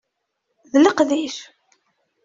D 0.71 0.73
leqdic. 0.83 1.37